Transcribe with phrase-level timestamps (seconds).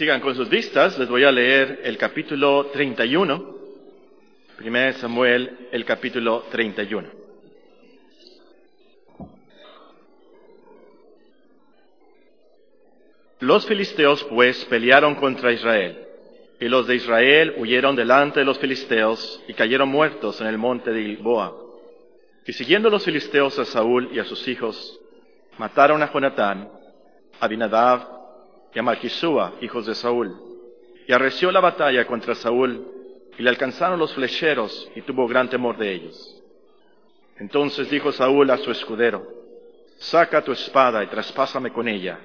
[0.00, 3.54] sigan con sus vistas, les voy a leer el capítulo 31,
[4.58, 7.06] 1 Samuel, el capítulo 31.
[13.40, 15.98] Los filisteos pues pelearon contra Israel,
[16.58, 20.92] y los de Israel huyeron delante de los filisteos y cayeron muertos en el monte
[20.92, 21.54] de Gilboa.
[22.46, 24.98] Y siguiendo los filisteos a Saúl y a sus hijos,
[25.58, 26.70] mataron a Jonatán,
[27.38, 28.19] a Abinadab
[28.74, 30.34] y a hijos de Saúl.
[31.06, 32.86] Y arreció la batalla contra Saúl,
[33.38, 36.42] y le alcanzaron los flecheros, y tuvo gran temor de ellos.
[37.38, 39.26] Entonces dijo Saúl a su escudero,
[39.96, 42.20] Saca tu espada y traspásame con ella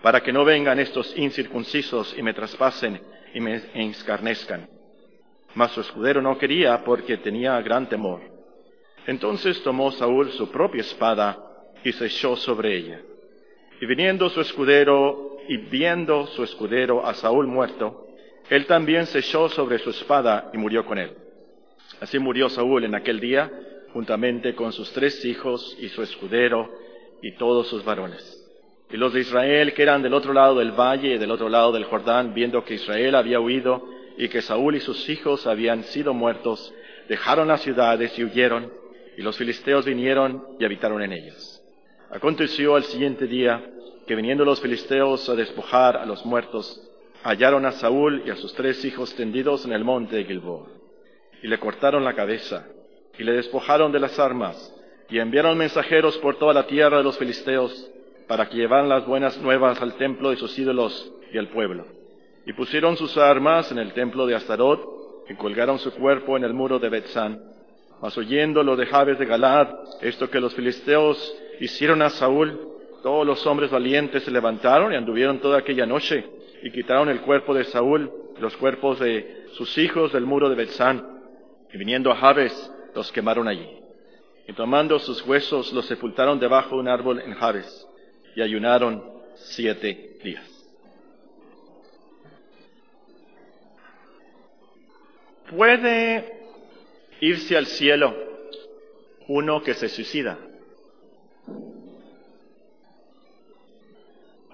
[0.00, 3.00] para que no vengan estos incircuncisos y me traspasen
[3.34, 4.68] y me escarnezcan.
[5.56, 8.20] Mas su escudero no quería porque tenía gran temor.
[9.08, 11.36] Entonces tomó Saúl su propia espada
[11.82, 13.00] y se echó sobre ella.
[13.80, 18.06] Y viniendo su escudero y viendo su escudero a Saúl muerto,
[18.48, 21.12] él también se echó sobre su espada y murió con él.
[22.00, 23.50] Así murió Saúl en aquel día,
[23.92, 26.70] juntamente con sus tres hijos y su escudero
[27.22, 28.42] y todos sus varones.
[28.90, 31.72] Y los de Israel que eran del otro lado del valle y del otro lado
[31.72, 33.84] del Jordán, viendo que Israel había huido
[34.16, 36.72] y que Saúl y sus hijos habían sido muertos,
[37.08, 38.72] dejaron las ciudades y huyeron,
[39.16, 41.62] y los filisteos vinieron y habitaron en ellas.
[42.10, 43.72] Aconteció al siguiente día
[44.06, 46.80] que viniendo los filisteos a despojar a los muertos,
[47.24, 50.66] hallaron a Saúl y a sus tres hijos tendidos en el monte de Gilboa,
[51.42, 52.66] y le cortaron la cabeza,
[53.18, 54.72] y le despojaron de las armas,
[55.10, 57.90] y enviaron mensajeros por toda la tierra de los filisteos,
[58.28, 61.86] para que llevaran las buenas nuevas al templo de sus ídolos y al pueblo.
[62.44, 66.54] Y pusieron sus armas en el templo de Astarot y colgaron su cuerpo en el
[66.54, 67.42] muro de Betzán.
[68.00, 69.68] Mas oyendo lo de Jabes de Galad,
[70.00, 72.75] esto que los filisteos hicieron a Saúl,
[73.06, 76.24] todos los hombres valientes se levantaron y anduvieron toda aquella noche
[76.60, 78.10] y quitaron el cuerpo de Saúl,
[78.40, 81.20] los cuerpos de sus hijos del muro de Betzán.
[81.72, 83.78] Y viniendo a Jabes, los quemaron allí.
[84.48, 87.86] Y tomando sus huesos, los sepultaron debajo de un árbol en Jabes
[88.34, 89.04] y ayunaron
[89.36, 90.44] siete días.
[95.56, 96.40] ¿Puede
[97.20, 98.12] irse al cielo
[99.28, 100.36] uno que se suicida?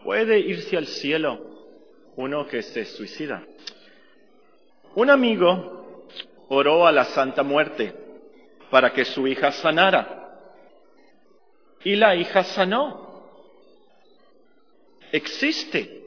[0.05, 1.41] ¿Puede irse al cielo
[2.17, 3.45] uno que se suicida?
[4.95, 6.07] Un amigo
[6.49, 7.95] oró a la Santa Muerte
[8.71, 10.19] para que su hija sanara.
[11.85, 13.12] Y la hija sanó
[15.12, 16.03] existe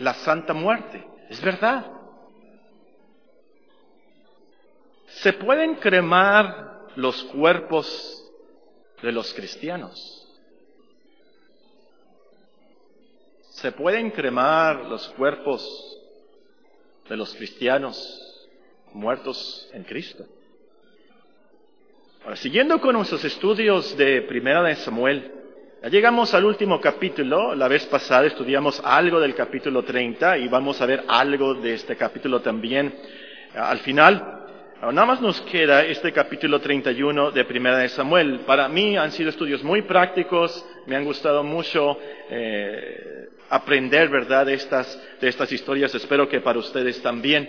[0.00, 1.86] la Santa Muerte, es verdad.
[5.06, 8.30] Se pueden cremar los cuerpos
[9.02, 10.27] de los cristianos.
[13.60, 15.98] Se pueden cremar los cuerpos
[17.08, 18.46] de los cristianos
[18.92, 20.24] muertos en Cristo.
[22.22, 25.32] Ahora, siguiendo con nuestros estudios de Primera de Samuel,
[25.82, 27.56] ya llegamos al último capítulo.
[27.56, 31.96] La vez pasada estudiamos algo del capítulo 30 y vamos a ver algo de este
[31.96, 32.94] capítulo también
[33.56, 34.38] al final.
[34.80, 38.42] Nada más nos queda este capítulo 31 de Primera de Samuel.
[38.46, 41.98] Para mí han sido estudios muy prácticos, me han gustado mucho
[42.30, 45.94] eh, aprender, ¿verdad?, de estas, de estas historias.
[45.94, 47.48] Espero que para ustedes también.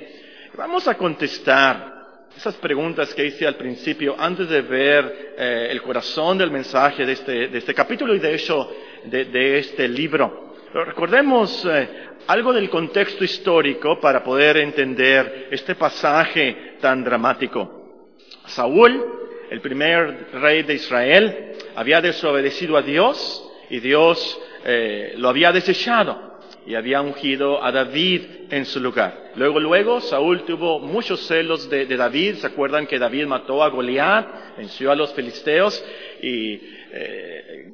[0.56, 2.00] Vamos a contestar
[2.36, 7.14] esas preguntas que hice al principio antes de ver eh, el corazón del mensaje de
[7.14, 8.70] este, de este, capítulo y de hecho
[9.06, 10.56] de, este libro.
[10.72, 11.90] Pero recordemos eh,
[12.28, 18.10] algo del contexto histórico para poder entender este pasaje tan dramático.
[18.46, 19.04] Saúl,
[19.50, 26.30] el primer rey de Israel, había desobedecido a Dios y Dios eh, lo había desechado
[26.66, 28.22] y había ungido a David
[28.52, 29.32] en su lugar.
[29.36, 32.36] Luego, luego, Saúl tuvo muchos celos de, David.
[32.36, 35.84] ¿Se acuerdan que David mató a Goliat, venció a los filisteos?
[36.22, 36.60] Y
[36.92, 37.74] eh,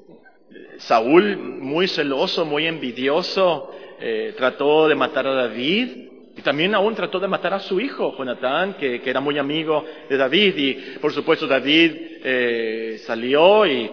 [0.78, 6.15] Saúl, muy celoso, muy envidioso, eh, trató de matar a David.
[6.38, 10.18] Y también aún trató de matar a su hijo, Jonatán, que, era muy amigo de
[10.18, 10.58] David.
[10.58, 11.92] Y por supuesto David
[12.24, 13.90] eh, salió y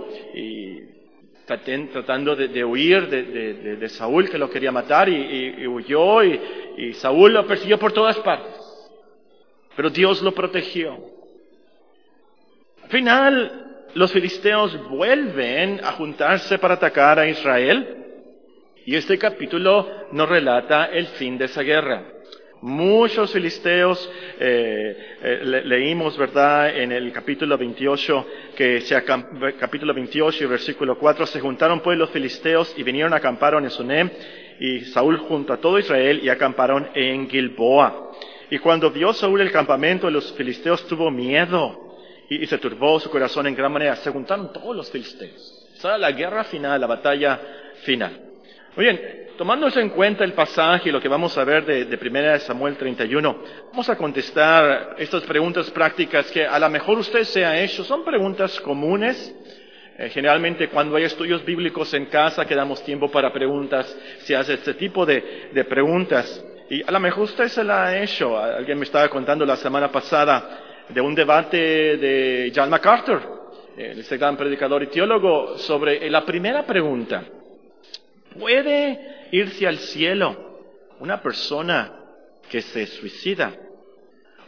[1.45, 7.79] tratando de, huir de, Saúl que lo quería matar y, huyó y, Saúl lo persiguió
[7.79, 8.55] por todas partes.
[9.77, 10.99] Pero Dios lo protegió.
[12.83, 17.99] Al final, los filisteos vuelven a juntarse para atacar a Israel
[18.85, 22.05] y este capítulo nos relata el fin de esa guerra.
[22.63, 29.03] Muchos filisteos, eh, eh, leímos, ¿verdad?, en el capítulo 28, que se
[29.59, 33.69] capítulo 28 y versículo 4, se juntaron pues los filisteos y vinieron a acampar en
[33.69, 34.09] Sunem,
[34.61, 38.13] y Saúl junto a todo Israel y acamparon en Gilboa.
[38.49, 41.97] Y cuando vio Saúl el campamento de los filisteos tuvo miedo
[42.29, 43.97] y, se turbó su corazón en gran manera.
[43.97, 45.69] Se juntaron todos los filisteos.
[45.75, 47.41] Esa la guerra final, la batalla
[47.83, 48.32] final.
[48.75, 51.85] Muy bien, tomando eso en cuenta el pasaje y lo que vamos a ver de,
[51.85, 57.25] de 1 Samuel 31, vamos a contestar estas preguntas prácticas que a lo mejor usted
[57.25, 57.85] se ha hecho.
[57.85, 59.35] Son preguntas comunes.
[59.99, 64.55] Eh, generalmente cuando hay estudios bíblicos en casa que damos tiempo para preguntas, se hace
[64.55, 66.43] este tipo de, de preguntas.
[66.71, 68.39] Y a lo mejor usted se la ha hecho.
[68.39, 71.59] Alguien me estaba contando la semana pasada de un debate
[71.99, 77.23] de John MacArthur, ese gran predicador y teólogo, sobre la primera pregunta.
[78.39, 80.37] ¿Puede irse al cielo
[81.01, 81.93] una persona
[82.49, 83.53] que se suicida?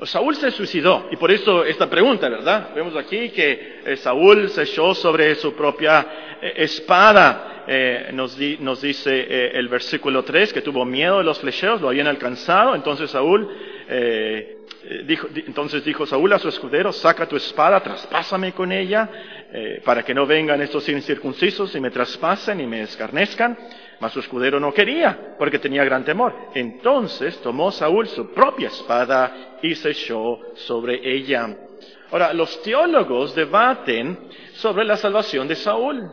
[0.02, 2.70] Saúl se suicidó, y por eso esta pregunta, ¿verdad?
[2.74, 6.06] Vemos aquí que eh, Saúl se echó sobre su propia
[6.42, 7.64] eh, espada.
[7.66, 12.08] Eh, nos, nos, dice el versículo 3 que tuvo miedo de los flecheos, lo habían
[12.08, 12.74] alcanzado.
[12.74, 13.48] Entonces Saúl
[15.06, 19.08] dijo, entonces dijo Saúl a su escudero, saca tu espada, traspásame con ella,
[19.84, 23.56] para que no vengan estos incircuncisos y me traspasen y me escarnezcan.
[24.00, 26.34] Mas su escudero no quería, porque tenía gran temor.
[26.54, 31.56] Entonces tomó Saúl su propia espada y se echó sobre ella.
[32.10, 34.18] Ahora, los teólogos debaten
[34.54, 36.10] sobre la salvación de Saúl.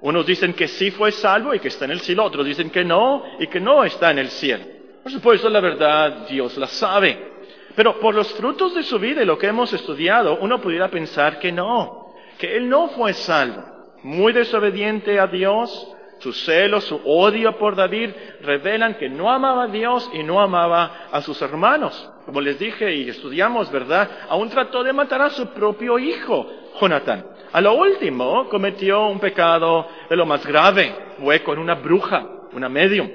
[0.00, 2.84] Unos dicen que sí fue salvo y que está en el cielo, otros dicen que
[2.84, 4.64] no y que no está en el cielo.
[5.02, 7.32] Por supuesto, la verdad Dios la sabe.
[7.74, 11.38] Pero por los frutos de su vida y lo que hemos estudiado, uno pudiera pensar
[11.38, 13.62] que no, que él no fue salvo.
[14.02, 15.88] Muy desobediente a Dios,
[16.18, 18.10] su celo, su odio por David
[18.42, 22.10] revelan que no amaba a Dios y no amaba a sus hermanos.
[22.26, 24.08] Como les dije y estudiamos, ¿verdad?
[24.28, 26.46] Aún trató de matar a su propio hijo,
[26.80, 27.26] Jonatán.
[27.52, 32.68] A lo último cometió un pecado de lo más grave, fue con una bruja, una
[32.68, 33.10] medium.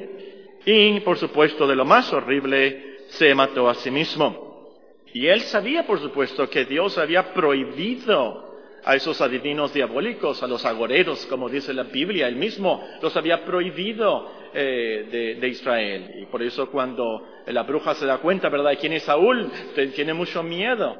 [0.70, 4.68] Y, por supuesto, de lo más horrible, se mató a sí mismo.
[5.14, 8.54] Y él sabía, por supuesto, que Dios había prohibido
[8.84, 13.46] a esos adivinos diabólicos, a los agoreros, como dice la Biblia, él mismo los había
[13.46, 16.16] prohibido eh, de, Israel.
[16.22, 19.50] Y por eso cuando la bruja se da cuenta, ¿verdad?, quién es Saúl,
[19.96, 20.98] tiene mucho miedo.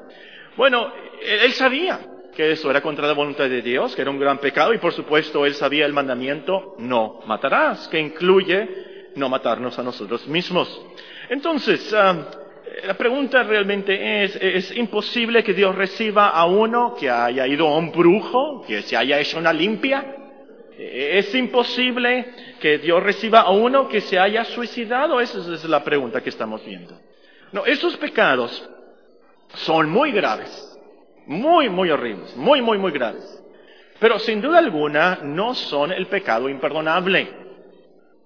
[0.56, 0.90] Bueno,
[1.20, 2.00] él sabía
[2.34, 4.94] que eso era contra la voluntad de Dios, que era un gran pecado, y por
[4.94, 8.87] supuesto él sabía el mandamiento, no matarás, que incluye
[9.18, 10.80] no matarnos a nosotros mismos.
[11.28, 12.28] Entonces, ah,
[12.84, 17.76] la pregunta realmente es, ¿es imposible que Dios reciba a uno que haya ido a
[17.76, 20.14] un brujo, que se haya hecho una limpia?
[20.78, 25.20] ¿Es imposible que Dios reciba a uno que se haya suicidado?
[25.20, 26.96] Esa es la pregunta que estamos viendo.
[27.50, 28.68] No, esos pecados
[29.54, 30.78] son muy graves,
[31.26, 33.42] muy, muy horribles, muy, muy, muy graves.
[33.98, 37.47] Pero sin duda alguna no son el pecado imperdonable.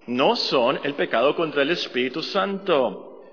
[0.06, 3.24] No son el pecado contra el Espíritu Santo.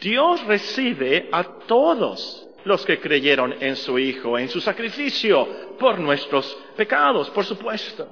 [0.00, 6.56] Dios recibe a todos los que creyeron en su Hijo, en su sacrificio por nuestros
[6.76, 8.08] pecados, por supuesto.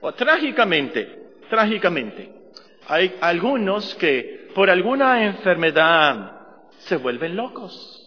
[0.00, 2.30] O trágicamente, trágicamente,
[2.88, 6.32] hay algunos que por alguna enfermedad
[6.78, 8.02] se vuelven locos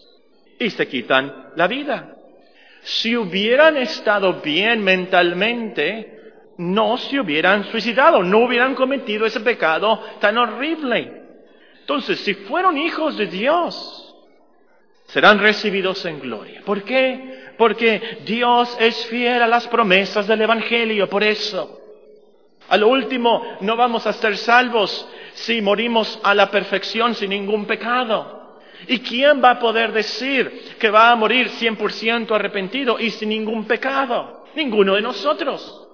[0.58, 2.16] y se quitan la vida.
[2.82, 6.19] Si hubieran estado bien mentalmente,
[6.60, 11.24] no se hubieran suicidado, no hubieran cometido ese pecado tan horrible.
[11.80, 14.14] Entonces, si fueron hijos de Dios,
[15.06, 16.62] serán recibidos en gloria.
[16.66, 17.54] ¿Por qué?
[17.58, 21.80] Porque Dios es fiel a las promesas del Evangelio, por eso.
[22.68, 27.66] A lo último, no vamos a ser salvos si morimos a la perfección sin ningún
[27.68, 28.60] pecado.
[28.86, 33.64] ¿Y quién va a poder decir que va a morir 100% arrepentido y sin ningún
[33.64, 34.44] pecado?
[34.56, 35.89] Ninguno de nosotros.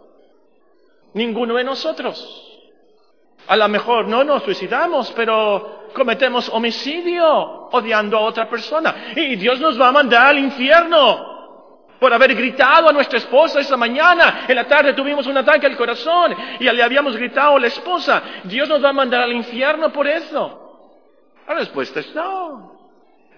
[1.16, 2.46] Ninguno de nosotros.
[3.48, 9.14] A lo mejor no nos suicidamos, pero cometemos homicidio odiando a otra persona.
[9.16, 11.34] Y Dios nos va a mandar al infierno
[12.02, 14.46] por haber gritado a nuestra esposa esa mañana.
[14.46, 18.22] En la tarde tuvimos un ataque al corazón y le habíamos gritado a la esposa.
[18.44, 20.92] Dios nos va a mandar al infierno por eso.
[21.48, 22.75] La respuesta es no.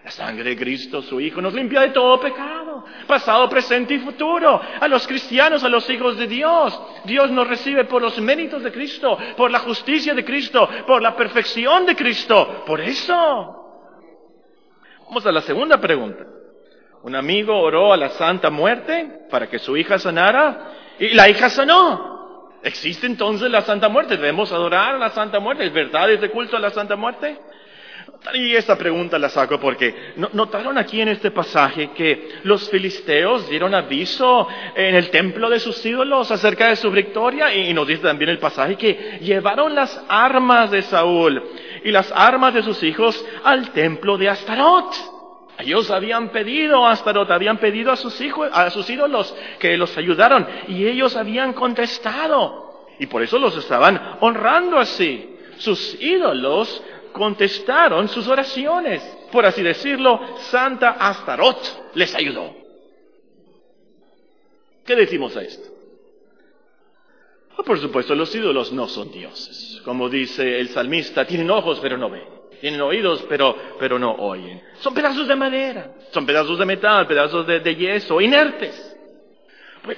[0.08, 4.62] La sangre de Cristo, su Hijo, nos limpia de todo pecado, pasado, presente y futuro.
[4.80, 8.72] A los cristianos, a los hijos de Dios, Dios nos recibe por los méritos de
[8.72, 12.64] Cristo, por la justicia de Cristo, por la perfección de Cristo.
[12.66, 13.04] Por eso.
[15.08, 16.26] Vamos a la segunda pregunta.
[17.04, 21.50] Un amigo oró a la Santa Muerte para que su hija sanara y la hija
[21.50, 22.54] sanó.
[22.64, 24.16] ¿Existe entonces la Santa Muerte?
[24.16, 25.66] ¿Debemos adorar a la Santa Muerte?
[25.66, 27.38] ¿Es verdad este culto a la Santa Muerte?
[28.34, 33.74] Y esta pregunta la saco porque notaron aquí en este pasaje que los filisteos dieron
[33.74, 38.30] aviso en el templo de sus ídolos acerca de su victoria y nos dice también
[38.30, 41.42] el pasaje que llevaron las armas de Saúl
[41.84, 44.94] y las armas de sus hijos al templo de Astarot.
[45.60, 49.98] Ellos habían pedido a Astarot, habían pedido a sus hijos, a sus ídolos que los
[49.98, 52.68] ayudaron y ellos habían contestado
[53.00, 55.34] y por eso los estaban honrando así.
[55.58, 56.84] Sus ídolos
[57.18, 59.02] contestaron sus oraciones.
[59.32, 62.56] Por así decirlo, Santa Astarot les ayudó.
[64.86, 65.68] ¿Qué decimos a esto?
[67.58, 69.82] Ah, por supuesto, los ídolos no son dioses.
[69.84, 72.24] Como dice el salmista, tienen ojos pero no ven.
[72.62, 74.62] Tienen oídos pero, pero no oyen.
[74.80, 78.96] Son pedazos de madera, son pedazos de metal, pedazos de, de yeso, inertes.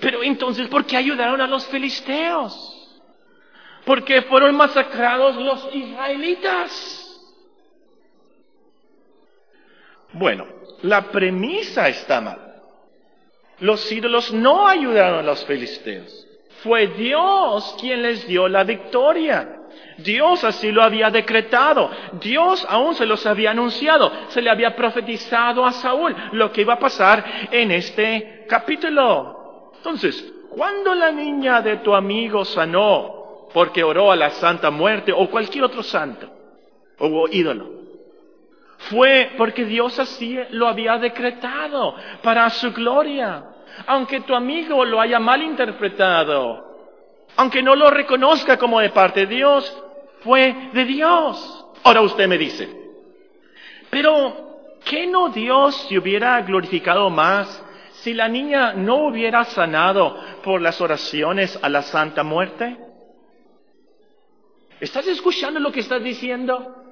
[0.02, 2.76] Pero entonces, ¿por qué ayudaron a los filisteos?
[3.86, 6.99] ¿Por qué fueron masacrados los israelitas?
[10.20, 10.46] Bueno,
[10.82, 12.40] la premisa está mal.
[13.60, 16.28] Los ídolos no ayudaron a los filisteos.
[16.62, 19.62] Fue Dios quien les dio la victoria.
[20.00, 21.90] Dios así lo había decretado.
[22.20, 24.12] Dios aún se los había anunciado.
[24.28, 29.72] Se le había profetizado a Saúl lo que iba a pasar en este capítulo.
[29.78, 35.30] Entonces, cuando la niña de tu amigo sanó porque oró a la Santa Muerte o
[35.30, 36.30] cualquier otro santo
[36.98, 37.79] o ídolo,
[38.80, 43.44] fue porque Dios así lo había decretado para su gloria.
[43.88, 46.88] Aunque tu amigo lo haya malinterpretado,
[47.36, 49.84] aunque no lo reconozca como de parte de Dios,
[50.24, 51.66] fue de Dios.
[51.84, 52.70] Ahora usted me dice,
[53.90, 60.62] pero ¿qué no Dios se hubiera glorificado más si la niña no hubiera sanado por
[60.62, 62.89] las oraciones a la Santa Muerte?
[64.80, 66.86] ¿Estás escuchando lo que estás diciendo?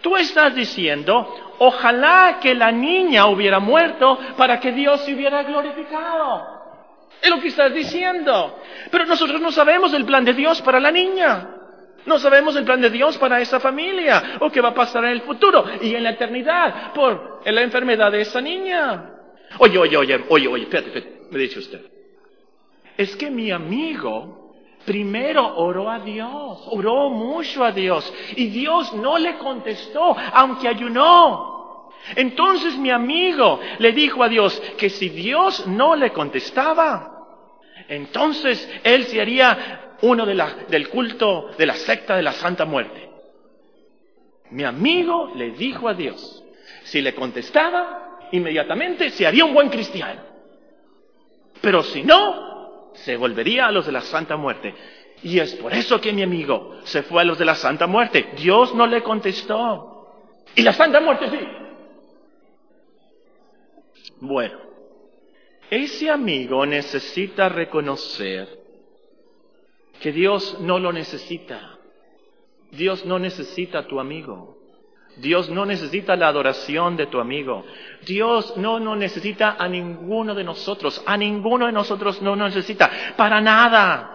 [0.00, 6.54] Tú estás diciendo, ojalá que la niña hubiera muerto para que Dios se hubiera glorificado.
[7.20, 8.60] Es lo que estás diciendo.
[8.90, 11.50] Pero nosotros no sabemos el plan de Dios para la niña.
[12.06, 15.10] No sabemos el plan de Dios para esa familia o qué va a pasar en
[15.10, 19.10] el futuro y en la eternidad por la enfermedad de esa niña.
[19.58, 21.80] Oye, oye, oye, oye, oye, espérate, espérate, me dice usted.
[22.96, 24.43] Es que mi amigo
[24.84, 31.90] Primero oró a Dios, oró mucho a Dios y Dios no le contestó, aunque ayunó.
[32.16, 37.14] Entonces mi amigo le dijo a Dios que si Dios no le contestaba,
[37.88, 43.08] entonces él se haría uno del culto de la secta de la Santa Muerte.
[44.50, 46.44] Mi amigo le dijo a Dios,
[46.84, 50.20] si le contestaba, inmediatamente se haría un buen cristiano.
[51.62, 52.53] Pero si no,
[52.94, 54.74] se volvería a los de la Santa Muerte.
[55.22, 58.30] Y es por eso que mi amigo se fue a los de la Santa Muerte.
[58.36, 60.12] Dios no le contestó.
[60.54, 61.38] Y la Santa Muerte sí.
[64.20, 64.58] Bueno,
[65.70, 68.48] ese amigo necesita reconocer
[70.00, 71.78] que Dios no lo necesita.
[72.70, 74.53] Dios no necesita a tu amigo.
[75.16, 77.64] Dios no necesita la adoración de tu amigo.
[78.04, 81.02] Dios no, no necesita a ninguno de nosotros.
[81.06, 82.90] A ninguno de nosotros no necesita.
[83.16, 84.14] Para nada.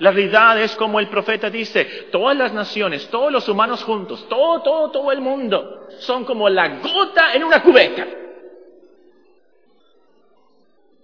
[0.00, 4.60] La realidad es como el profeta dice, todas las naciones, todos los humanos juntos, todo,
[4.60, 8.04] todo, todo el mundo, son como la gota en una cubeta.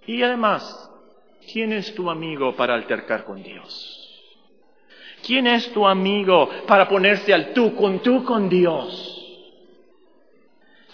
[0.05, 0.91] Y además,
[1.53, 3.97] ¿quién es tu amigo para altercar con Dios?
[5.25, 9.10] ¿Quién es tu amigo para ponerse al tú con tú con Dios?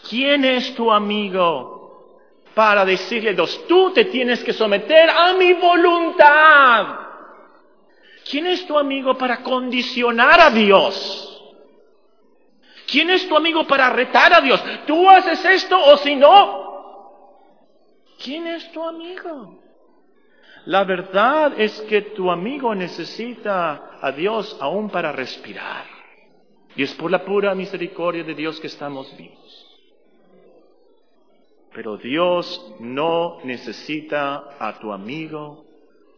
[0.10, 2.20] ¿Quién es tu amigo
[2.54, 6.88] para decirle, Dios, tú te tienes que someter a mi voluntad?
[8.30, 11.24] ¿Quién es tu amigo para condicionar a Dios?
[12.88, 14.64] ¿Quién es tu amigo para retar a Dios?
[14.86, 16.68] ¿Tú haces esto o si no?
[18.24, 19.62] ¿Quién es tu amigo?
[20.66, 25.86] La verdad es que tu amigo necesita a Dios aún para respirar.
[26.76, 29.47] Y es por la pura misericordia de Dios que estamos vivos.
[31.78, 35.64] Pero Dios no necesita a tu amigo,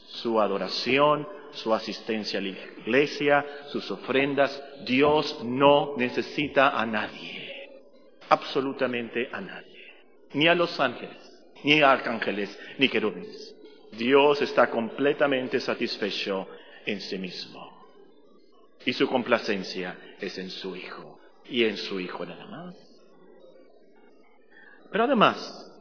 [0.08, 4.64] su adoración, su asistencia a la iglesia, sus ofrendas.
[4.86, 7.72] Dios no necesita a nadie,
[8.30, 9.96] absolutamente a nadie,
[10.32, 13.54] ni a los ángeles, ni a arcángeles, ni querubines.
[13.92, 16.48] Dios está completamente satisfecho
[16.86, 17.70] en sí mismo.
[18.86, 22.89] Y su complacencia es en su Hijo, y en su Hijo nada más.
[24.92, 25.72] Pero además,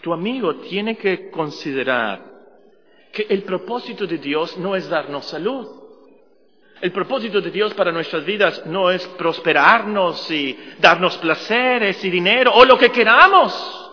[0.00, 2.24] tu amigo tiene que considerar
[3.12, 5.66] que el propósito de Dios no es darnos salud.
[6.80, 12.52] El propósito de Dios para nuestras vidas no es prosperarnos y darnos placeres y dinero
[12.54, 13.90] o lo que queramos.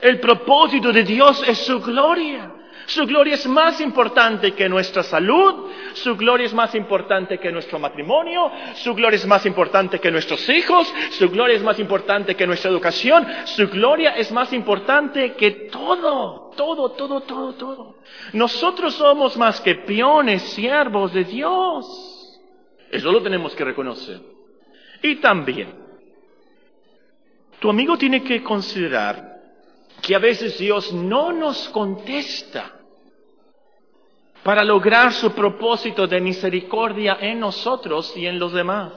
[0.00, 2.52] El propósito de Dios es su gloria.
[2.86, 7.78] Su gloria es más importante que nuestra salud, su gloria es más importante que nuestro
[7.78, 12.46] matrimonio, su gloria es más importante que nuestros hijos, su gloria es más importante que
[12.46, 17.96] nuestra educación, su gloria es más importante que todo, todo, todo, todo, todo.
[18.32, 22.40] Nosotros somos más que peones, siervos de Dios.
[22.90, 24.20] Eso lo tenemos que reconocer.
[25.02, 25.74] Y también,
[27.58, 29.31] tu amigo tiene que considerar
[30.02, 32.72] que a veces Dios no nos contesta
[34.42, 38.92] para lograr su propósito de misericordia en nosotros y en los demás.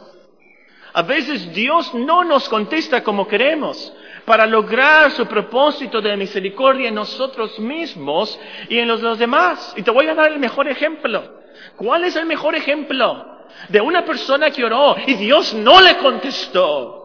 [0.94, 3.94] A veces Dios no nos contesta como queremos
[4.26, 9.74] para lograr su propósito de misericordia en nosotros mismos y en los, los demás.
[9.78, 11.42] Y te voy a dar el mejor ejemplo.
[11.76, 13.44] ¿Cuál es el mejor ejemplo?
[13.70, 17.04] De una persona que oró y Dios no le contestó.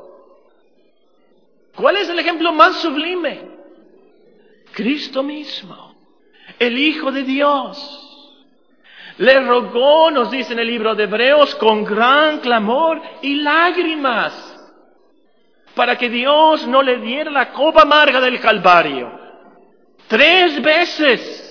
[1.76, 3.59] ¿Cuál es el ejemplo más sublime?
[4.72, 5.94] Cristo mismo,
[6.58, 8.06] el Hijo de Dios.
[9.18, 14.32] Le rogó, nos dice en el libro de Hebreos, con gran clamor y lágrimas,
[15.74, 19.10] para que Dios no le diera la copa amarga del Calvario.
[20.08, 21.46] Tres veces.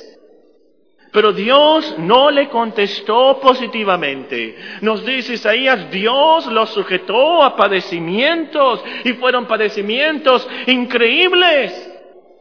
[1.11, 4.55] Pero Dios no le contestó positivamente.
[4.81, 11.88] Nos dice Isaías, Dios lo sujetó a padecimientos y fueron padecimientos increíbles.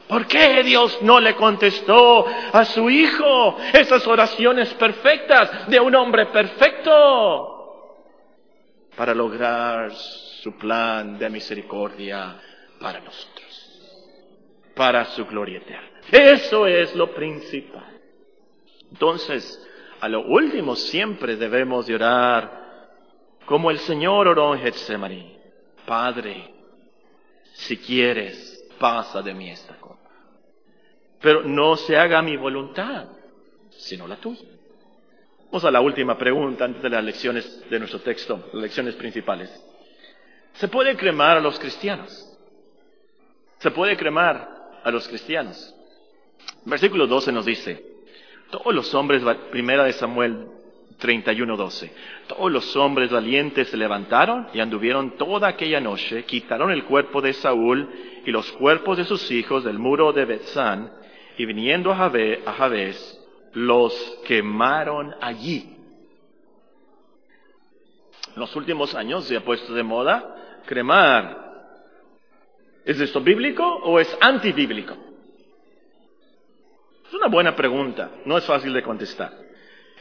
[0.08, 6.26] ¿Por qué Dios no le contestó a su hijo esas oraciones perfectas de un hombre
[6.26, 7.54] perfecto
[8.96, 12.36] para lograr su plan de misericordia
[12.80, 13.82] para nosotros,
[14.74, 16.00] para su gloria eterna?
[16.10, 18.00] Eso es lo principal.
[18.90, 19.62] Entonces,
[20.00, 22.58] a lo último siempre debemos de orar
[23.44, 25.36] como el Señor oró en Getsemaní.
[25.86, 26.54] Padre,
[27.52, 29.88] si quieres, pasa de mí esta cosa.
[31.20, 33.06] Pero no se haga mi voluntad,
[33.70, 34.44] sino la tuya.
[35.46, 39.50] Vamos a la última pregunta antes de las lecciones de nuestro texto, las lecciones principales.
[40.54, 42.37] ¿Se puede cremar a los cristianos?
[43.58, 45.75] ¿Se puede cremar a los cristianos?
[46.64, 47.82] Versículo 12 nos dice,
[48.50, 50.47] todos los hombres, primera de Samuel
[51.00, 51.90] 31:12,
[52.26, 57.32] todos los hombres valientes se levantaron y anduvieron toda aquella noche, quitaron el cuerpo de
[57.32, 57.88] Saúl
[58.26, 60.93] y los cuerpos de sus hijos del muro de Betzán
[61.38, 63.94] y viniendo a Javés, los
[64.26, 65.76] quemaron allí.
[68.34, 71.48] En los últimos años se ha puesto de moda cremar.
[72.84, 74.96] ¿Es esto bíblico o es antibíblico?
[77.06, 79.32] Es una buena pregunta, no es fácil de contestar.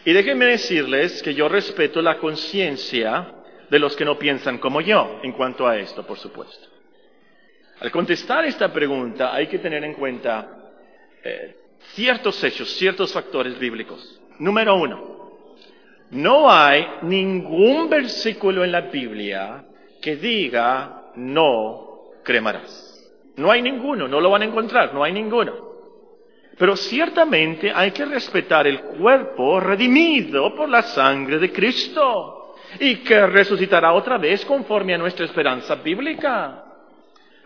[0.06, 3.36] Y déjenme decirles que yo respeto la conciencia
[3.69, 6.67] de los que no piensan como yo en cuanto a esto, por supuesto.
[7.80, 10.67] Al contestar esta pregunta hay que tener en cuenta
[11.24, 11.56] eh,
[11.94, 14.22] ciertos hechos, ciertos factores bíblicos.
[14.40, 15.32] Número uno,
[16.12, 19.66] no hay ningún versículo en la Biblia
[20.02, 22.86] que diga no cremarás.
[23.38, 25.68] No hay ninguno, no lo van a encontrar, no hay ninguno.
[26.58, 33.28] Pero ciertamente hay que respetar el cuerpo redimido por la sangre de Cristo y que
[33.28, 36.64] resucitará otra vez conforme a nuestra esperanza bíblica.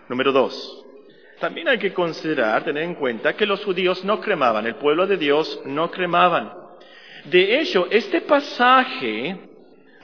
[0.07, 0.80] Número dos,
[1.41, 5.17] también hay que considerar, tener en cuenta que los judíos no cremaban, el pueblo de
[5.17, 6.53] Dios no cremaban.
[7.25, 9.37] De hecho, este pasaje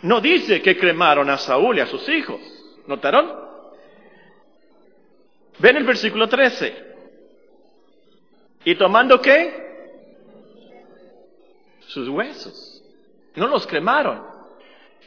[0.02, 2.42] no dice que cremaron a Saúl y a sus hijos.
[2.88, 3.32] ¿Notaron?
[5.60, 6.86] Ven el versículo 13.
[8.66, 9.66] ¿Y tomando qué?
[11.82, 12.84] Sus huesos.
[13.36, 14.24] No los cremaron.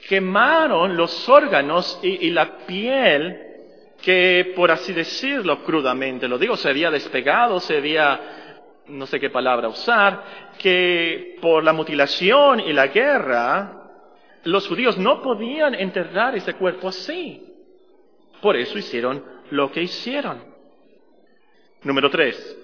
[0.09, 3.50] Quemaron los órganos y, y la piel
[4.03, 8.21] que, por así decirlo crudamente, lo digo, se había despegado, se había,
[8.89, 13.81] no sé qué palabra usar, que por la mutilación y la guerra,
[14.45, 17.47] los judíos no podían enterrar ese cuerpo así.
[18.41, 20.43] Por eso hicieron lo que hicieron.
[21.83, 22.57] Número tres.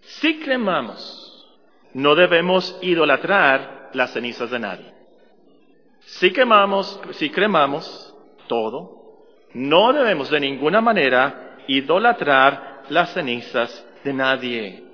[0.00, 1.48] Si cremamos,
[1.94, 4.92] no debemos idolatrar las cenizas de nadie.
[6.00, 8.14] Si quemamos, si cremamos
[8.48, 9.01] todo,
[9.54, 14.84] no debemos de ninguna manera idolatrar las cenizas de nadie.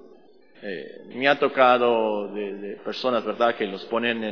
[0.62, 4.25] Eh, me ha tocado de, personas, ¿verdad?, que los ponen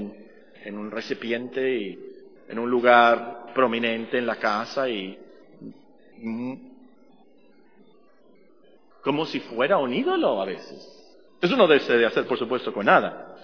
[0.64, 1.98] en, un recipiente y
[2.48, 5.16] en un lugar prominente en la casa y
[6.18, 6.54] mm,
[9.02, 10.92] como si fuera un ídolo a veces.
[11.40, 13.36] Eso no debe de hacer, por supuesto, con nada.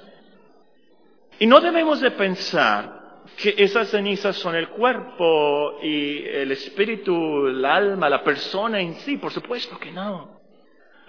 [1.39, 3.02] Y no debemos de pensar
[3.37, 9.17] que esas cenizas son el cuerpo y el espíritu, el alma, la persona en sí.
[9.17, 10.41] Por supuesto que no.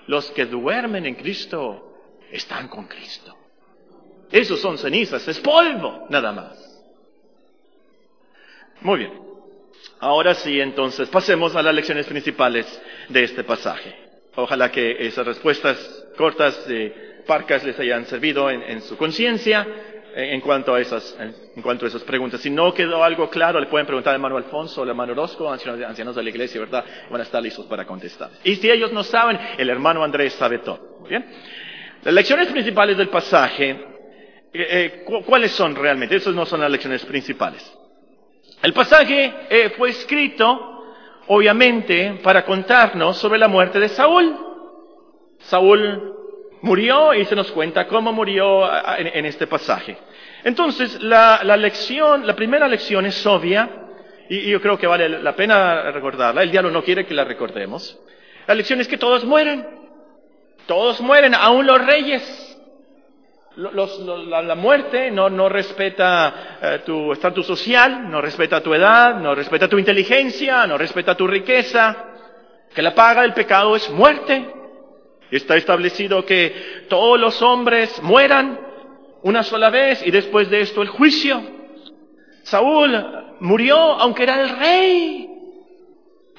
[0.07, 1.93] Los que duermen en Cristo
[2.31, 3.37] están con Cristo.
[4.31, 6.83] Esos son cenizas, es polvo, nada más.
[8.81, 9.13] Muy bien.
[9.99, 13.95] Ahora sí, entonces, pasemos a las lecciones principales de este pasaje.
[14.35, 15.77] Ojalá que esas respuestas
[16.17, 19.65] cortas de Parcas les hayan servido en, su conciencia
[20.15, 22.41] en, cuanto a esas, en, cuanto a esas preguntas.
[22.41, 25.51] Si no quedó algo claro, le pueden preguntar al hermano Alfonso o al hermano Orozco,
[25.51, 26.85] ancianos, de la iglesia, ¿verdad?
[27.09, 28.29] Van a estar listos para contestar.
[28.43, 31.05] Y si ellos no saben, el hermano Andrés sabe todo.
[31.07, 31.25] ¿Bien?
[32.03, 33.83] Las lecciones principales del pasaje, eh,
[34.53, 36.15] eh, ¿cuáles son realmente?
[36.15, 37.71] Esas no son las lecciones principales.
[38.61, 40.85] El pasaje eh, fue escrito,
[41.27, 44.35] obviamente, para contarnos sobre la muerte de Saúl.
[45.39, 46.22] Saúl
[46.63, 48.63] murió y se nos cuenta cómo murió
[48.97, 49.97] en, este pasaje.
[50.45, 53.69] Entonces, la, lección, la primera lección es obvia,
[54.29, 56.41] y, yo creo que vale la pena recordarla.
[56.41, 57.99] El diablo no quiere que la recordemos.
[58.47, 59.65] La lección es que todos mueren.
[60.65, 62.57] Todos mueren, aún los reyes.
[63.57, 69.77] la, muerte no, respeta eh, tu estatus social, no respeta tu edad, no respeta tu
[69.77, 72.05] inteligencia, no respeta tu riqueza.
[72.73, 74.62] Que la paga del pecado es muerte.
[75.37, 78.59] Está establecido que todos los hombres mueran
[79.23, 81.41] una sola vez y después de esto el juicio.
[82.43, 85.29] Saúl murió aunque era el rey,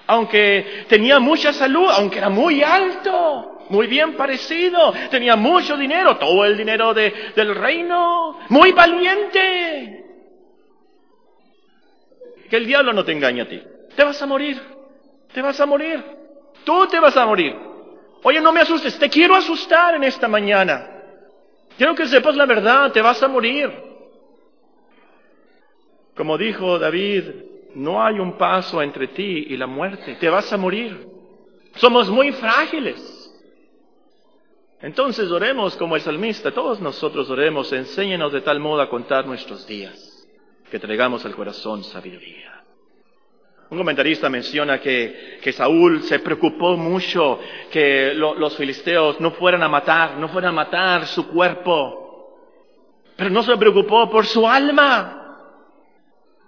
[0.06, 6.44] aunque tenía mucha salud, aunque era muy alto muy bien parecido, tenía mucho dinero, todo
[6.44, 10.04] el dinero del reino, muy valiente.
[12.48, 13.62] Que el diablo no te engañe a ti.
[13.96, 14.60] Te vas a morir,
[15.32, 16.02] te vas a morir,
[16.64, 17.73] tú te vas a morir.
[18.26, 20.90] Oye, no me asustes, te quiero asustar en esta mañana.
[21.76, 23.70] Quiero que sepas la verdad, te vas a morir.
[26.16, 27.24] Como dijo David,
[27.74, 31.06] no hay un paso entre ti y la muerte, te vas a morir.
[31.74, 33.20] Somos muy frágiles.
[34.80, 39.66] Entonces oremos como el salmista, todos nosotros oremos, enséñenos de tal modo a contar nuestros
[39.66, 40.26] días,
[40.70, 42.53] que traigamos al corazón sabiduría.
[43.70, 50.16] Un comentarista menciona que, Saúl se preocupó mucho que los filisteos no fueran a matar,
[50.16, 52.34] no fueran a matar su cuerpo,
[53.16, 55.20] pero no se preocupó por su alma.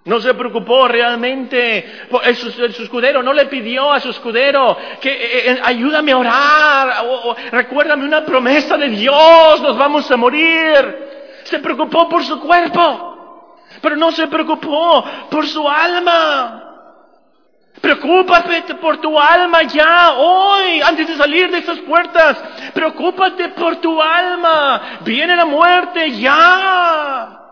[0.05, 2.07] No se preocupó realmente.
[2.35, 7.05] Su, escudero no le pidió a su escudero que eh, eh, ayúdame a orar,
[7.50, 11.42] recuérdame una promesa de Dios, nos vamos a morir.
[11.42, 16.65] Se preocupó por su cuerpo, pero no se preocupó por su alma.
[17.80, 22.38] Preocúpate por tu alma ya, hoy, antes de salir de esas puertas.
[22.74, 25.00] Preocúpate por tu alma.
[25.04, 27.42] Viene la muerte ya.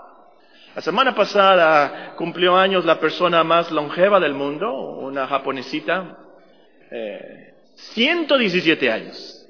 [0.74, 6.16] La semana pasada cumplió años la persona más longeva del mundo, una japonesita,
[7.74, 9.46] 117 eh, años.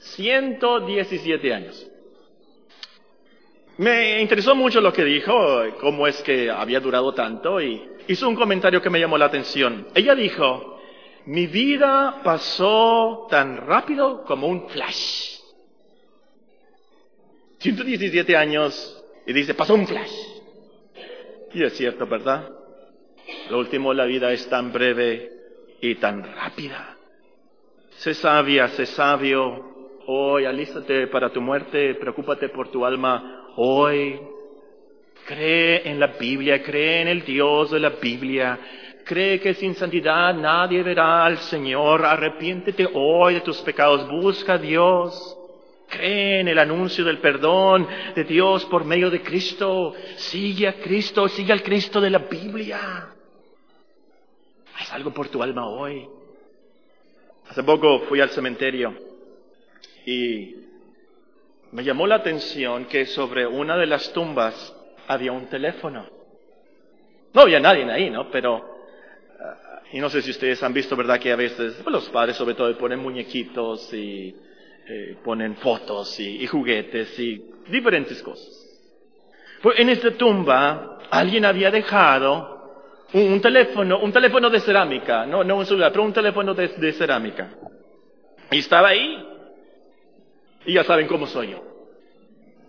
[0.00, 1.90] 117 años.
[3.76, 5.34] Me interesó mucho lo que dijo,
[5.80, 9.88] cómo es que había durado tanto y hizo un comentario que me llamó la atención.
[9.94, 10.80] Ella dijo,
[11.26, 15.38] mi vida pasó tan rápido como un flash.
[17.58, 20.12] 117 años y dice, pasó un flash.
[21.52, 22.50] Y es cierto, ¿verdad?
[23.50, 25.32] Lo último, la vida es tan breve
[25.80, 26.96] y tan rápida.
[27.96, 29.72] Sé sabia, sé sabio.
[30.06, 33.43] Hoy, alístate para tu muerte, preocúpate por tu alma.
[33.56, 34.20] Hoy,
[35.26, 38.58] cree en la Biblia, cree en el Dios de la Biblia.
[39.04, 42.04] Cree que sin santidad nadie verá al Señor.
[42.04, 44.08] Arrepiéntete hoy de tus pecados.
[44.08, 45.38] Busca a Dios.
[45.88, 49.94] Cree en el anuncio del perdón de Dios por medio de Cristo.
[50.16, 53.08] Sigue a Cristo, sigue al Cristo de la Biblia.
[54.76, 56.08] Haz algo por tu alma hoy.
[57.48, 58.94] Hace poco fui al cementerio
[60.06, 60.63] y
[61.74, 64.54] me llamó la atención que sobre una de las tumbas
[65.08, 66.06] había un teléfono.
[67.32, 68.30] No había nadie ahí, ¿no?
[68.30, 68.64] Pero,
[69.40, 71.18] ah, y no sé si ustedes han visto, ¿verdad?
[71.18, 74.36] Que a veces pues, los padres sobre todo ponen muñequitos y
[74.86, 78.48] eh, ponen fotos y, juguetes y diferentes cosas.
[79.60, 85.56] Pues en esta tumba alguien había dejado un, teléfono, un teléfono de cerámica, no, no
[85.56, 87.50] un celular, pero un teléfono de, de cerámica.
[88.52, 89.33] Y estaba ahí.
[90.66, 91.62] Y ya saben cómo soy yo.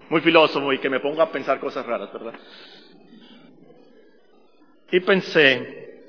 [0.10, 2.34] Muy filósofo y que me pongo a pensar cosas raras, ¿verdad?
[4.92, 6.04] Y pensé,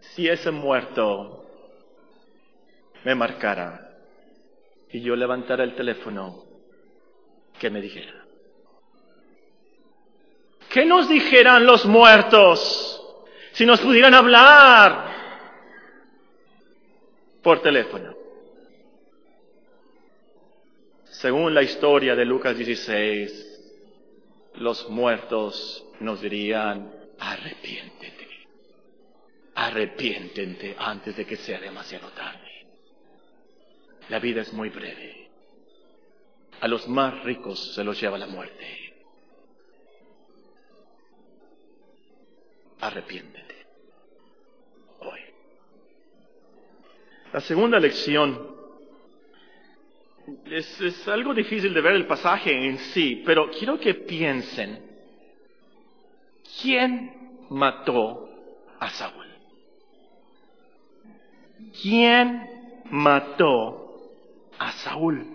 [0.00, 1.44] si ese muerto
[3.04, 3.90] me marcara,
[4.90, 6.44] y yo levantara el teléfono,
[7.58, 8.24] que me dijera.
[10.70, 13.00] ¿Qué nos dijeran los muertos
[13.52, 15.12] si nos pudieran hablar
[17.42, 18.23] por teléfono?
[21.24, 28.28] Según la historia de Lucas 16, los muertos nos dirían, arrepiéntete,
[29.54, 32.66] arrepiéntete antes de que sea demasiado tarde.
[34.10, 35.30] La vida es muy breve.
[36.60, 38.92] A los más ricos se los lleva la muerte.
[42.80, 43.66] Arrepiéntete.
[45.00, 45.20] Hoy.
[47.32, 48.53] La segunda lección
[50.46, 54.80] es, algo difícil de ver el pasaje en sí, pero quiero que piensen,
[56.60, 58.28] ¿quién mató
[58.78, 59.26] a Saúl?
[61.82, 62.48] ¿Quién
[62.90, 63.94] mató
[64.58, 65.26] a Saúl?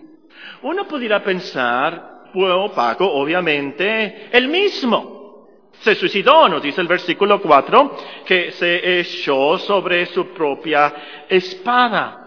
[0.62, 5.48] Uno pudiera pensar, bueno, Paco, obviamente, el mismo.
[5.80, 10.94] Se suicidó, nos dice el versículo 4, que se echó sobre su propia
[11.28, 12.19] espada.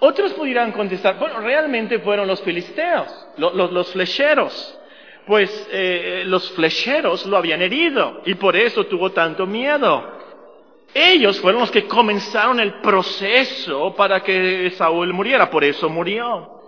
[0.00, 4.78] Otros pudieran contestar, bueno, realmente fueron los filisteos, los, flecheros,
[5.26, 10.16] pues eh, los flecheros lo habían herido y por eso tuvo tanto miedo.
[10.92, 16.62] Ellos fueron los que comenzaron el proceso para que Saúl muriera, por eso murió.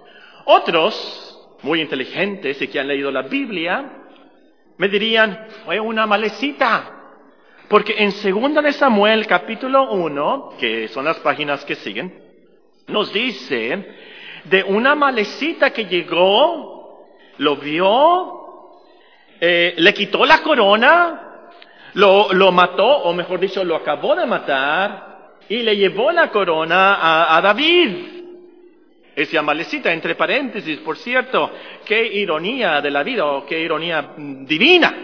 [0.44, 3.84] Otros, muy inteligentes y que han leído la Biblia,
[4.76, 6.94] me dirían, fue una malecita.
[7.68, 12.27] Porque en 2 de Samuel capítulo 1, que son las páginas que siguen,
[12.88, 13.96] nos dice
[14.44, 17.06] de una malecita que llegó,
[17.38, 18.38] lo vio,
[19.40, 21.50] eh, le quitó la corona,
[21.94, 26.94] lo, lo, mató, o mejor dicho, lo acabó de matar, y le llevó la corona
[26.94, 28.18] a, a David.
[29.14, 31.50] Esa malecita, entre paréntesis, por cierto,
[31.84, 34.94] qué ironía de la vida, o qué ironía divina.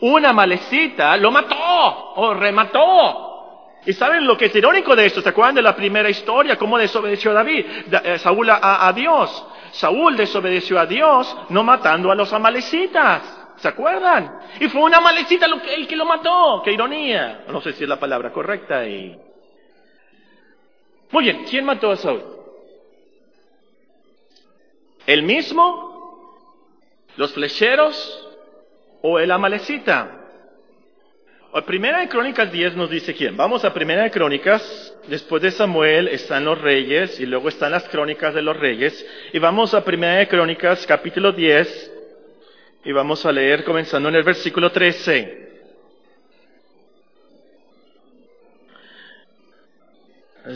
[0.00, 3.27] Una malecita lo mató, o remató,
[3.86, 5.20] ¿Y saben lo que es irónico de esto?
[5.20, 6.56] ¿Se acuerdan de la primera historia?
[6.56, 7.64] ¿Cómo desobedeció David?
[8.04, 9.46] Eh, Saúl a, Dios.
[9.72, 13.36] Saúl desobedeció a Dios no matando a los amalecitas.
[13.56, 14.40] ¿Se acuerdan?
[14.60, 16.62] Y fue una amalecita el que lo mató.
[16.64, 17.44] ¡Qué ironía!
[17.48, 19.18] No sé si es la palabra correcta y...
[21.10, 22.22] Muy bien, ¿quién mató a Saúl?
[25.06, 26.36] ¿El mismo?
[27.16, 28.26] ¿Los flecheros?
[29.00, 30.17] ¿O el amalecita?
[31.66, 33.36] Primera de Crónicas 10 nos dice quién.
[33.36, 34.94] Vamos a Primera de Crónicas.
[35.08, 39.04] Después de Samuel están los reyes y luego están las crónicas de los reyes.
[39.32, 41.92] Y vamos a Primera de Crónicas capítulo 10
[42.84, 45.48] y vamos a leer comenzando en el versículo 13.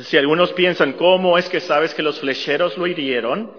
[0.05, 3.53] Si algunos piensan, ¿cómo es que sabes que los flecheros lo hirieron?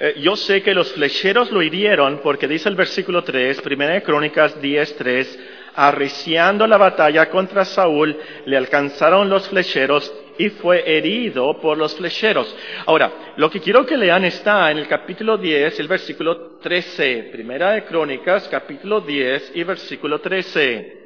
[0.00, 4.02] Eh, yo sé que los flecheros lo hirieron porque dice el versículo 3, Primera de
[4.02, 5.38] Crónicas 10, 3,
[5.74, 12.54] arreciando la batalla contra Saúl, le alcanzaron los flecheros y fue herido por los flecheros.
[12.86, 17.72] Ahora, lo que quiero que lean está en el capítulo 10, el versículo 13, primera
[17.72, 20.98] de Crónicas, capítulo 10 y versículo 13.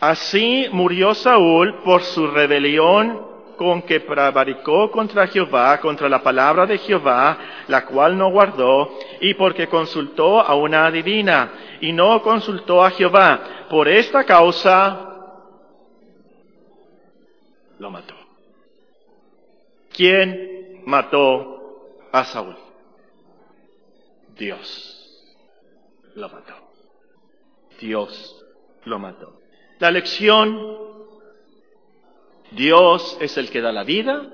[0.00, 3.31] Así murió Saúl por su rebelión
[3.62, 9.34] con que prevaricó contra Jehová, contra la palabra de Jehová, la cual no guardó, y
[9.34, 13.66] porque consultó a una adivina, y no consultó a Jehová.
[13.70, 15.08] Por esta causa
[17.78, 18.16] lo mató.
[19.92, 22.56] ¿Quién mató a Saúl?
[24.36, 25.38] Dios
[26.16, 26.54] lo mató.
[27.80, 28.44] Dios
[28.86, 29.38] lo mató.
[29.78, 30.91] La lección
[32.54, 34.26] Dios es el que da la vida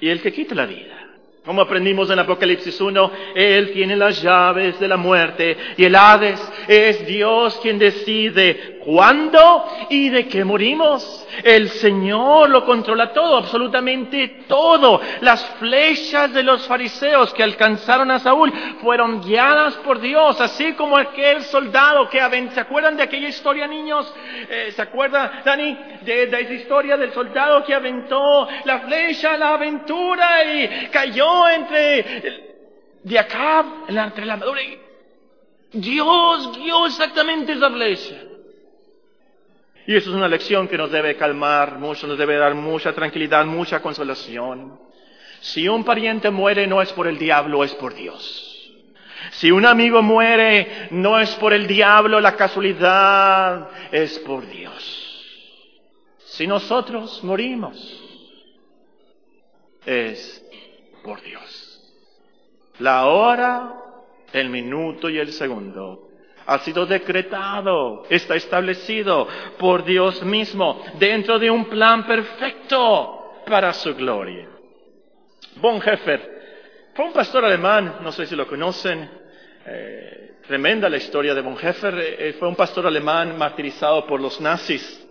[0.00, 1.05] y el que quita la vida.
[1.46, 6.40] Como aprendimos en Apocalipsis 1, Él tiene las llaves de la muerte y el Hades
[6.66, 11.24] es Dios quien decide cuándo y de qué morimos.
[11.44, 15.00] El Señor lo controla todo, absolutamente todo.
[15.20, 20.96] Las flechas de los fariseos que alcanzaron a Saúl fueron guiadas por Dios, así como
[20.96, 22.54] aquel soldado que aventó.
[22.56, 24.12] ¿Se acuerdan de aquella historia, niños?
[24.48, 29.36] Eh, ¿Se acuerda, Dani, de, de esa historia del soldado que aventó la flecha a
[29.36, 32.46] la aventura y cayó entre
[33.02, 34.60] de acá, entre la armadura?
[35.72, 38.16] Dios guió exactamente esa flecha.
[39.86, 43.44] Y eso es una lección que nos debe calmar mucho, nos debe dar mucha tranquilidad,
[43.44, 44.80] mucha consolación.
[45.40, 48.72] Si un pariente muere no es por el diablo, es por Dios.
[49.32, 55.14] Si un amigo muere no es por el diablo, la casualidad, es por Dios.
[56.18, 58.02] Si nosotros morimos,
[59.84, 60.45] es
[61.06, 61.80] por Dios.
[62.80, 63.74] La hora,
[64.32, 66.08] el minuto y el segundo
[66.44, 73.94] ha sido decretado, está establecido por Dios mismo dentro de un plan perfecto para su
[73.94, 74.48] gloria.
[75.56, 76.36] Bonhoeffer
[76.94, 79.08] fue un pastor alemán, no sé si lo conocen,
[79.64, 85.06] eh, tremenda la historia de Bonhoeffer, eh, fue un pastor alemán martirizado por los nazis.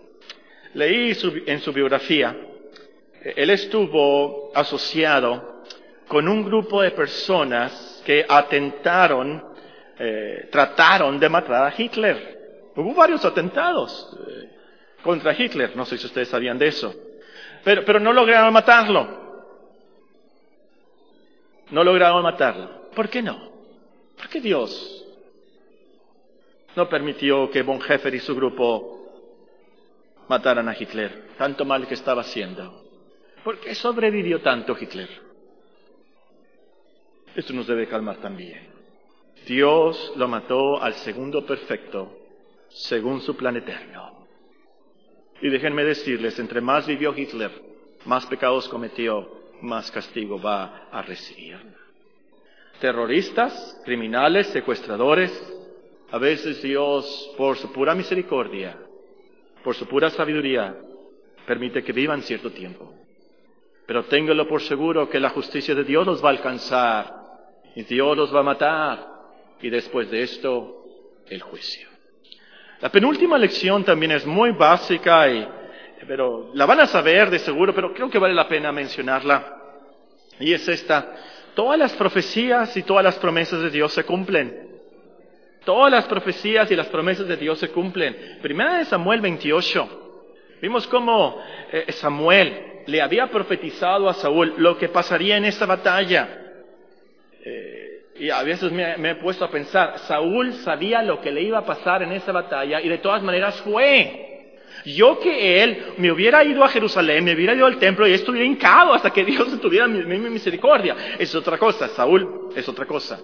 [0.74, 2.36] Leí en su biografía,
[3.22, 5.56] eh, él estuvo asociado
[6.08, 9.44] con un grupo de personas que atentaron,
[10.50, 12.70] trataron de matar a Hitler.
[12.76, 14.16] Hubo varios atentados
[15.02, 16.94] contra Hitler, no sé si ustedes sabían de eso,
[17.64, 19.24] pero, pero no lograron matarlo.
[21.70, 22.90] No lograron matarlo.
[22.94, 23.50] ¿Por qué no?
[24.16, 25.04] ¿Por qué Dios
[26.76, 29.08] no permitió que Bonhoeffer y su grupo
[30.28, 31.30] mataran a Hitler?
[31.36, 32.84] Tanto mal que estaba haciendo.
[33.42, 35.25] ¿Por qué sobrevivió tanto Hitler?
[37.36, 38.66] Esto nos debe calmar también.
[39.46, 42.18] Dios lo mató al segundo perfecto,
[42.68, 44.26] según su plan eterno.
[45.42, 47.50] Y déjenme decirles, entre más vivió Hitler,
[48.06, 51.58] más pecados cometió, más castigo va a recibir.
[52.80, 55.30] Terroristas, criminales, secuestradores,
[56.12, 58.78] a veces Dios, por su pura misericordia,
[59.62, 60.74] por su pura sabiduría,
[61.46, 62.94] permite que vivan cierto tiempo.
[63.86, 67.25] Pero téngalo por seguro que la justicia de Dios los va a alcanzar
[67.76, 69.06] y Dios los va a matar
[69.60, 70.84] y después de esto
[71.28, 71.88] el juicio.
[72.80, 75.46] La penúltima lección también es muy básica y
[76.06, 79.56] pero la van a saber de seguro, pero creo que vale la pena mencionarla.
[80.38, 81.14] Y es esta,
[81.54, 84.66] todas las profecías y todas las promesas de Dios se cumplen.
[85.64, 88.38] Todas las profecías y las promesas de Dios se cumplen.
[88.40, 90.22] Primera de Samuel 28.
[90.62, 96.45] Vimos cómo eh, Samuel le había profetizado a Saúl lo que pasaría en esta batalla.
[97.48, 101.58] Eh, y a veces me, he puesto a pensar, Saúl sabía lo que le iba
[101.58, 104.22] a pasar en esa batalla y de todas maneras fue.
[104.84, 108.44] Yo que él me hubiera ido a Jerusalén, me hubiera ido al templo y estuviera
[108.44, 110.96] hincado hasta que Dios tuviera mi, misericordia.
[111.18, 113.20] Es otra cosa, Saúl es otra cosa.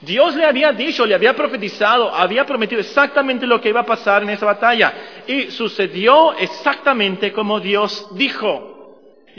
[0.00, 4.22] Dios le había dicho, le había profetizado, había prometido exactamente lo que iba a pasar
[4.22, 4.94] en esa batalla.
[5.26, 8.69] Y sucedió exactamente como Dios dijo.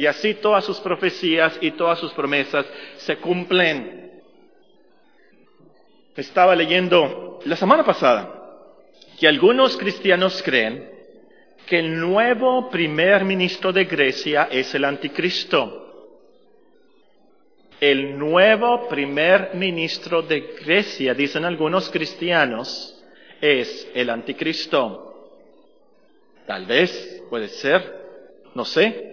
[0.01, 2.65] Y así todas sus profecías y todas sus promesas
[2.97, 4.19] se cumplen.
[6.15, 8.65] Estaba leyendo la semana pasada
[9.19, 10.89] que algunos cristianos creen
[11.67, 16.17] que el nuevo primer ministro de Grecia es el anticristo.
[17.79, 23.05] El nuevo primer ministro de Grecia, dicen algunos cristianos,
[23.39, 25.29] es el anticristo.
[26.47, 28.01] Tal vez, puede ser,
[28.55, 29.10] no sé.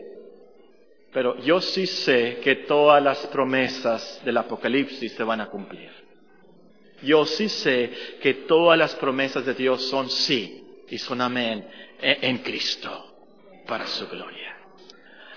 [1.19, 5.91] Pero yo sí sé que todas las promesas del Apocalipsis se van a cumplir.
[7.03, 7.91] Yo sí sé
[8.23, 11.67] que todas las promesas de Dios son sí y son amén
[12.01, 13.17] en Cristo
[13.67, 14.59] para su gloria.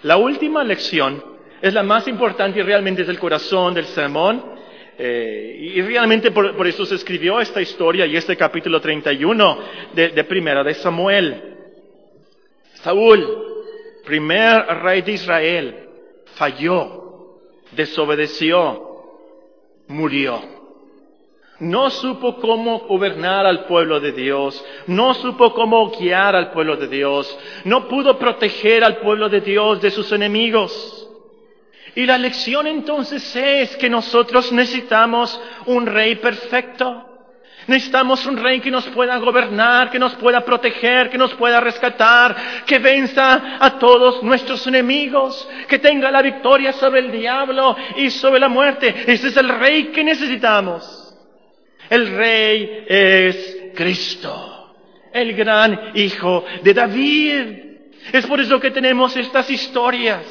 [0.03, 1.23] La última lección
[1.59, 4.53] es la más importante y realmente es el corazón del sermón.
[4.99, 9.57] Eh, y realmente por, eso se escribió esta historia y este capítulo 31
[9.95, 11.41] de, de Primera de Samuel.
[12.83, 13.50] Saúl,
[14.05, 15.89] primer rey de Israel,
[16.35, 17.39] falló,
[17.71, 19.03] desobedeció,
[19.87, 20.61] murió
[21.61, 26.87] no supo cómo gobernar al pueblo de Dios, no supo cómo guiar al pueblo de
[26.87, 31.07] Dios, no pudo proteger al pueblo de Dios de sus enemigos.
[31.93, 37.10] Y la lección entonces es que nosotros necesitamos un rey perfecto.
[37.67, 42.35] Necesitamos un rey que nos pueda gobernar, que nos pueda proteger, que nos pueda rescatar,
[42.65, 48.39] que venza a todos nuestros enemigos, que tenga la victoria sobre el diablo y sobre
[48.39, 49.03] la muerte.
[49.07, 51.15] Ese es el rey que necesitamos.
[51.89, 54.73] El rey es Cristo,
[55.13, 57.45] el gran hijo de David.
[58.11, 60.25] Es por eso que tenemos estas historias,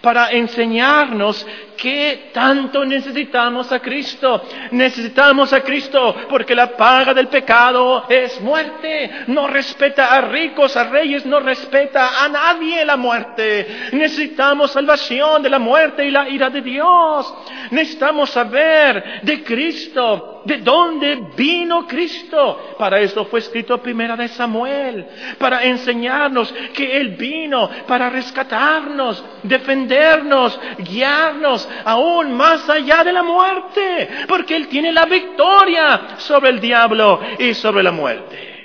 [0.00, 1.46] para enseñarnos
[1.78, 4.42] qué tanto necesitamos a Cristo.
[4.72, 9.10] Necesitamos a Cristo porque la paga del pecado es muerte.
[9.28, 13.88] No respeta a ricos, a reyes, no respeta a nadie la muerte.
[13.92, 17.34] Necesitamos salvación de la muerte y la ira de Dios.
[17.70, 22.74] Necesitamos saber de Cristo ¿De dónde vino Cristo?
[22.78, 25.06] Para eso fue escrito primera de Samuel,
[25.38, 34.08] para enseñarnos que Él vino para rescatarnos, defendernos, guiarnos aún más allá de la muerte,
[34.28, 38.58] porque Él tiene la victoria sobre el diablo y sobre la muerte.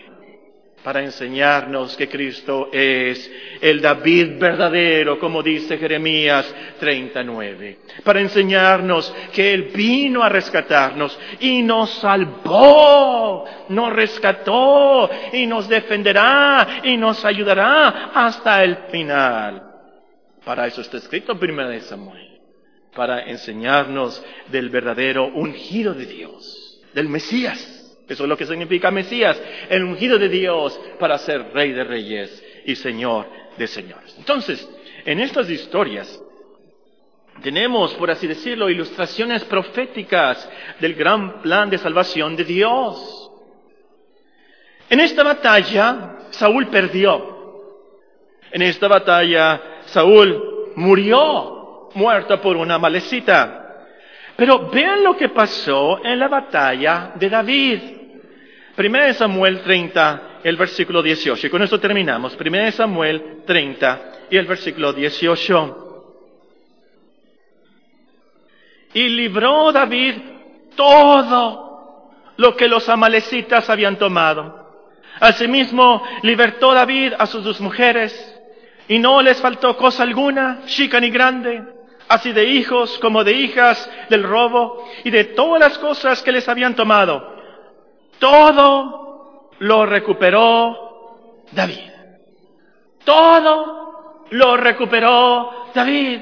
[0.84, 3.32] para enseñarnos que Cristo es
[3.62, 11.64] el David verdadero, como dice Jeremías 39, para enseñarnos que Él vino a rescatarnos y
[11.64, 19.64] nos salvó, nos rescató y nos defenderá y nos ayudará hasta el final.
[20.44, 22.33] Para eso está escrito en 1 Samuel,
[22.96, 29.42] para enseñarnos del verdadero ungido de Dios, del Mesías eso es lo que significa Mesías,
[29.70, 33.28] el ungido de Dios para ser rey de reyes y señor
[33.58, 34.14] de señores.
[34.18, 34.68] Entonces,
[35.06, 36.22] en estas historias
[37.42, 43.32] tenemos, por así decirlo, ilustraciones proféticas del gran plan de salvación de Dios.
[44.90, 47.32] En esta batalla, Saúl perdió.
[48.52, 51.63] En esta batalla, Saúl murió,
[51.96, 53.86] muerto por una malecita.
[54.36, 57.80] Pero vean lo que pasó en la batalla de David.
[58.76, 61.48] Primera Samuel 30, el versículo 18.
[61.48, 62.36] Y con esto terminamos.
[62.36, 65.80] Primera Samuel 30 y el versículo 18.
[68.96, 70.16] Y libró David
[70.76, 74.64] todo lo que los amalecitas habían tomado.
[75.20, 78.30] Asimismo, libertó David a sus dos mujeres,
[78.88, 81.64] y no les faltó cosa alguna, chica ni grande,
[82.08, 86.48] así de hijos como de hijas del robo y de todas las cosas que les
[86.48, 87.34] habían tomado.
[88.20, 91.92] Todo lo recuperó David.
[93.04, 96.20] Todo lo recuperó David.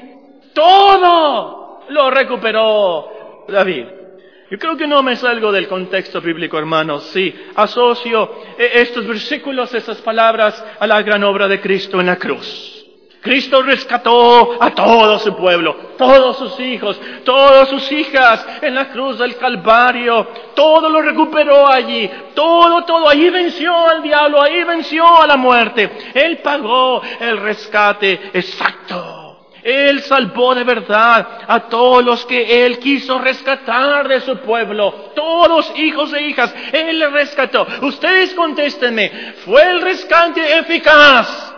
[0.54, 3.86] Todo lo recuperó David.
[4.50, 7.04] Yo creo que no me salgo del contexto bíblico, hermanos.
[7.04, 12.71] Sí, asocio estos versículos, esas palabras a la gran obra de Cristo en la cruz.
[13.22, 19.16] Cristo rescató a todo su pueblo, todos sus hijos, todas sus hijas en la cruz
[19.16, 20.26] del Calvario.
[20.56, 22.10] Todo lo recuperó allí.
[22.34, 23.08] Todo, todo.
[23.08, 25.88] Allí venció al diablo, ahí venció a la muerte.
[26.14, 29.38] Él pagó el rescate exacto.
[29.62, 35.12] Él salvó de verdad a todos los que Él quiso rescatar de su pueblo.
[35.14, 36.52] Todos hijos e hijas.
[36.72, 37.68] Él rescató.
[37.82, 39.10] Ustedes contéstenme.
[39.44, 41.51] ¿Fue el rescate eficaz?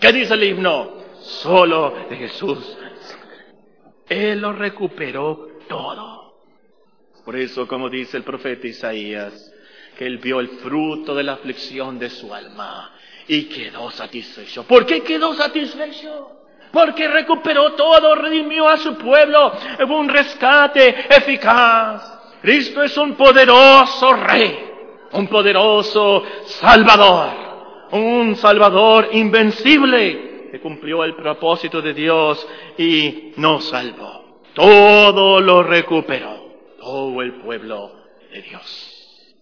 [0.00, 0.92] ¿Qué dice el himno?
[1.20, 2.58] Solo de Jesús.
[4.08, 6.34] Él lo recuperó todo.
[7.24, 9.52] Por eso, como dice el profeta Isaías,
[9.96, 12.92] que él vio el fruto de la aflicción de su alma
[13.26, 14.64] y quedó satisfecho.
[14.64, 16.30] ¿Por qué quedó satisfecho?
[16.72, 19.52] Porque recuperó todo, redimió a su pueblo,
[19.84, 22.38] hubo un rescate eficaz.
[22.40, 24.58] Cristo es un poderoso rey,
[25.12, 27.47] un poderoso salvador
[27.92, 34.42] un Salvador invencible que cumplió el propósito de Dios y nos salvó.
[34.54, 37.92] Todo lo recuperó, todo el pueblo
[38.32, 39.34] de Dios.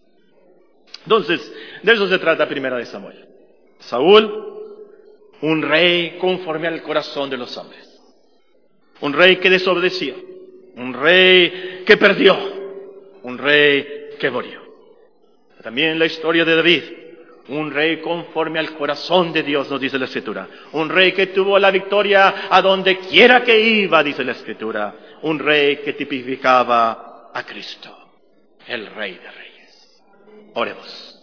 [1.04, 3.26] Entonces, de eso se trata primero de Samuel.
[3.78, 4.56] Saúl,
[5.42, 7.86] un rey conforme al corazón de los hombres.
[9.00, 10.14] Un rey que desobedeció.
[10.76, 12.36] Un rey que perdió.
[13.22, 14.60] Un rey que murió.
[15.62, 16.82] También la historia de David
[17.48, 20.48] un rey conforme al corazón de Dios, nos dice la Escritura.
[20.72, 24.94] Un rey que tuvo la victoria a donde quiera que iba, dice la Escritura.
[25.22, 27.96] Un rey que tipificaba a Cristo,
[28.66, 30.02] el Rey de Reyes.
[30.54, 31.15] Oremos.